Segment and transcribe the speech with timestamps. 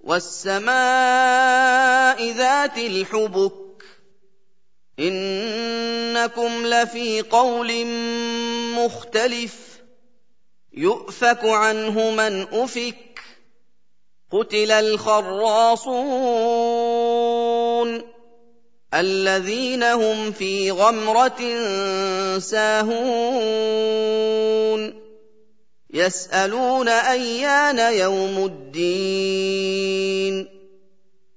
[0.00, 0.70] والسماء
[2.32, 3.52] ذات الحبك
[4.98, 7.86] إنكم لفي قول
[8.74, 9.82] مختلف
[10.74, 13.20] يؤفك عنه من أفك
[14.32, 16.00] قتل الخراصون
[18.94, 21.38] الذين هم في غمرة
[22.38, 23.80] ساهون
[25.94, 30.48] يسألون أيان يوم الدين.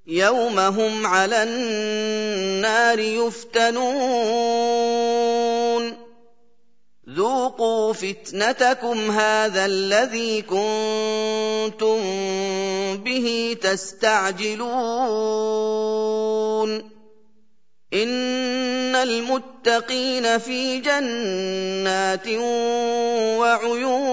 [0.07, 3.83] يوم هم على النار يفتنون.
[7.09, 11.99] ذوقوا فتنتكم هذا الذي كنتم
[12.97, 14.63] به تستعجلون.
[17.93, 22.27] إن المتقين في جنات
[23.37, 24.12] وعيون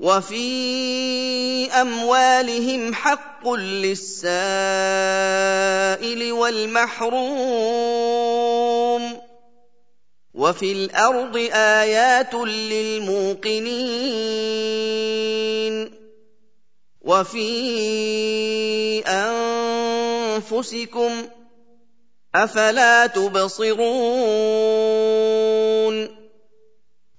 [0.00, 4.32] وفي أموالهم حق للسائل
[6.32, 7.60] والمحروم
[10.34, 13.70] وفي الأرض آيات للموقنين
[17.00, 17.50] وفي
[20.40, 21.12] أنفسكم
[22.34, 24.60] أفلا تبصرون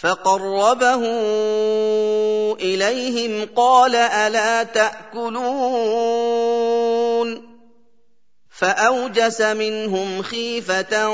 [0.00, 1.02] فقربه
[2.60, 6.28] إليهم قال ألا تأكلون؟
[8.58, 11.06] فأوجس منهم خيفة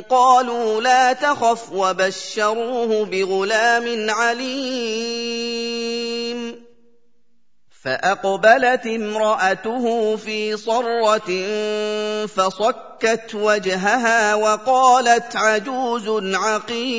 [0.00, 5.50] قالوا لا تخف وبشروه بغلام عليم.
[7.84, 11.46] فأقبلت امرأته في صرة
[12.26, 16.90] فصكت وجهها وقالت عجوز عقيم.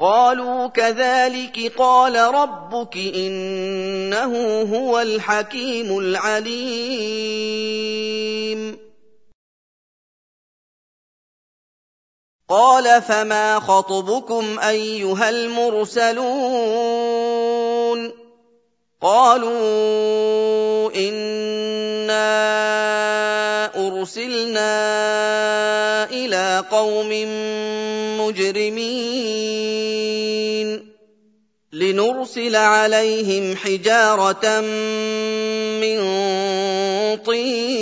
[0.00, 7.34] قالوا كذلك قال ربك إنه هو الحكيم العليم.
[12.48, 17.13] قال فما خطبكم أيها المرسلون؟
[19.04, 22.24] قالوا انا
[23.76, 24.64] ارسلنا
[26.10, 27.10] إلى قوم
[28.20, 29.44] مجرمين
[31.72, 34.60] لنرسل عليهم حجاره
[35.80, 35.98] من
[37.16, 37.74] طين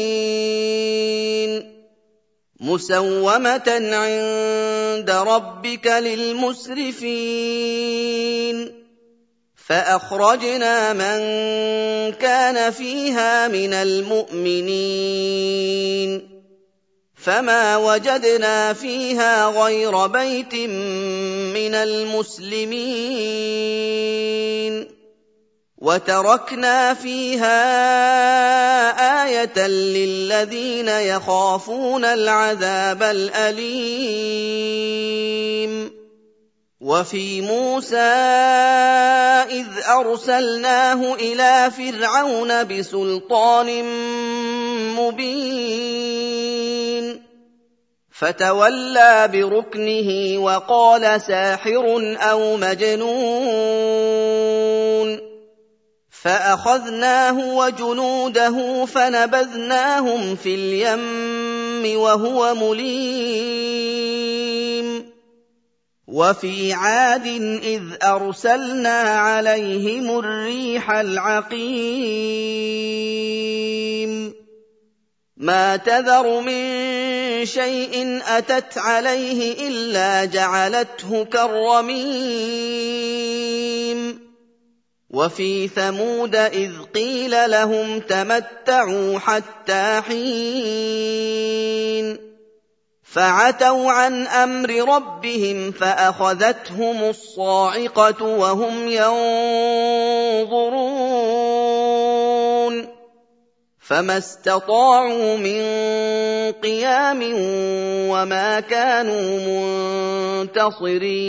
[2.61, 7.23] مسومه عند ربك للمسرفين
[9.67, 11.19] فأخرجنا من
[12.13, 15.23] كان فيها من المؤمنين
[17.15, 22.83] فما وجدنا فيها غير بيت من المسلمين
[25.79, 27.63] وتركنا فيها
[29.25, 34.43] آية للذين يخافون العذاب الأليم
[36.83, 37.97] وفي موسى
[39.51, 39.67] إذ
[39.99, 43.85] أرسلناه إلى فرعون بسلطان
[44.99, 46.03] مبين.
[48.11, 54.03] فتولى بركنه وقال ساحر أو مجنون.
[56.23, 64.42] فأخذناه وجنوده فنبذناهم في اليم وهو مليم.
[66.13, 67.27] وفي عاد
[67.63, 71.63] إذ أرسلنا عليهم الريح العقيم.
[75.37, 76.63] ما تذر من
[77.47, 82.03] شيء أتت عليه إلا جعلته كالرميم.
[85.11, 90.33] وفي ثمود إذ قيل لهم تمتعوا حتى حين.
[93.13, 99.33] فعتوا عن أمر ربهم فأخذتهم الصاعقة وهم ينظرون
[103.81, 105.63] فما استطاعوا من
[106.53, 107.21] قيام
[108.09, 109.41] وما كانوا
[110.43, 111.23] منتصرين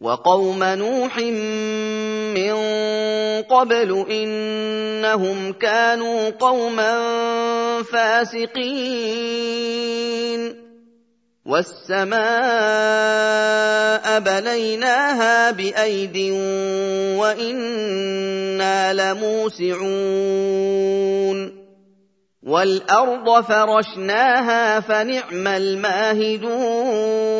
[0.00, 2.54] وقوم نوح من
[3.42, 6.92] قبل إنهم كانوا قوما
[7.82, 8.60] فاسقين.
[11.46, 12.20] والسماء
[14.20, 16.16] بنيناها بايد
[17.20, 19.80] وأنا لموسعون.
[22.42, 27.39] والارض فرشناها فنعم الماهدون.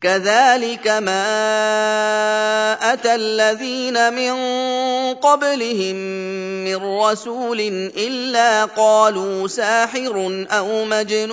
[0.00, 1.22] كذلك ما
[2.92, 4.34] أتى الذين من
[5.14, 5.96] قبلهم
[6.64, 7.60] من رسول
[7.96, 11.30] إلا قالوا ساحر أو مجنون.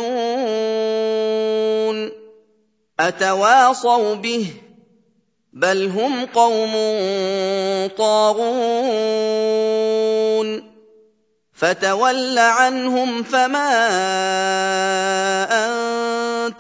[3.00, 4.48] أتواصوا به؟
[5.54, 6.74] بل هم قوم
[7.98, 9.58] طاغون.
[11.58, 13.78] فتول عنهم فما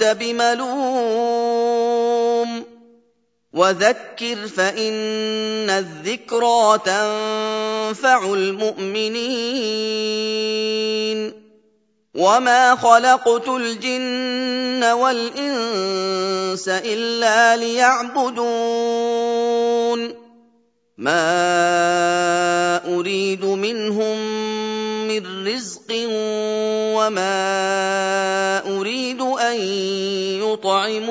[0.02, 0.68] انت بملوم
[3.54, 9.18] وذكر فإن الذكرى تنفع المؤمنين
[12.16, 18.38] وما خلقت الجن والإنس إلا ليعبدون
[20.98, 21.26] ما
[22.96, 24.47] أريد منهم
[25.08, 25.92] من رزق
[26.98, 27.40] وما
[28.80, 29.62] أريد أن
[30.44, 31.08] يطعمون.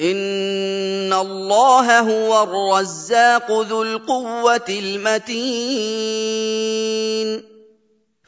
[0.00, 6.32] إن الله هو الرزاق ذو القوة المتين.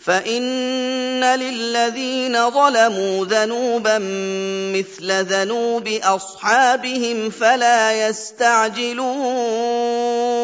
[0.05, 3.99] فإن للذين ظلموا ذنوبا
[4.75, 10.44] مثل ذنوب أصحابهم فلا يستعجلون.